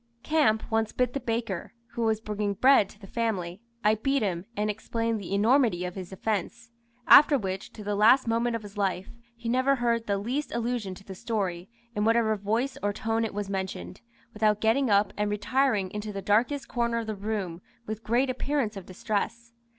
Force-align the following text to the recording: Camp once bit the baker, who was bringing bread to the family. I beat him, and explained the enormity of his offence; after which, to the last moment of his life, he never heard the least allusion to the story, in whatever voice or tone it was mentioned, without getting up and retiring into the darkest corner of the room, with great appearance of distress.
Camp 0.23 0.63
once 0.71 0.91
bit 0.91 1.13
the 1.13 1.19
baker, 1.19 1.73
who 1.91 2.01
was 2.01 2.19
bringing 2.19 2.55
bread 2.55 2.89
to 2.89 2.99
the 2.99 3.05
family. 3.05 3.61
I 3.83 3.93
beat 3.93 4.23
him, 4.23 4.45
and 4.57 4.67
explained 4.67 5.19
the 5.19 5.31
enormity 5.31 5.85
of 5.85 5.93
his 5.93 6.11
offence; 6.11 6.71
after 7.05 7.37
which, 7.37 7.71
to 7.73 7.83
the 7.83 7.93
last 7.93 8.27
moment 8.27 8.55
of 8.55 8.63
his 8.63 8.79
life, 8.79 9.11
he 9.37 9.47
never 9.47 9.75
heard 9.75 10.07
the 10.07 10.17
least 10.17 10.55
allusion 10.55 10.95
to 10.95 11.03
the 11.03 11.13
story, 11.13 11.69
in 11.95 12.03
whatever 12.03 12.35
voice 12.35 12.79
or 12.81 12.91
tone 12.91 13.23
it 13.23 13.33
was 13.35 13.47
mentioned, 13.47 14.01
without 14.33 14.59
getting 14.59 14.89
up 14.89 15.13
and 15.17 15.29
retiring 15.29 15.91
into 15.91 16.11
the 16.11 16.23
darkest 16.23 16.67
corner 16.67 16.97
of 16.97 17.05
the 17.05 17.13
room, 17.13 17.61
with 17.85 18.01
great 18.03 18.31
appearance 18.31 18.75
of 18.75 18.87
distress. 18.87 19.53